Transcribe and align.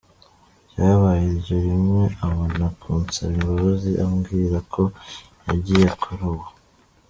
byabaye 0.69 1.23
iryo 1.33 1.57
rimwe, 1.65 2.03
abona 2.25 2.65
kunsaba 2.79 3.31
imbabazi, 3.37 3.91
ambwira 4.05 4.57
ko 4.73 4.83
yagiye 5.47 5.87
kuri 6.01 6.23
uwo. 6.31 6.45